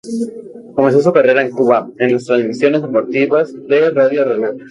Comenzó 0.73 0.99
su 0.99 1.13
carrera 1.13 1.43
en 1.43 1.51
Cuba 1.51 1.87
en 1.99 2.13
las 2.13 2.25
transmisiones 2.25 2.81
deportivas 2.81 3.53
de 3.67 3.91
Radio 3.91 4.25
Reloj. 4.25 4.55